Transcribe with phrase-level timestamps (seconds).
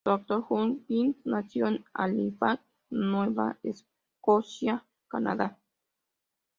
[0.03, 0.41] Dr.
[0.49, 5.59] Huggins nació en Halifax, Nueva Escocia, Canadá.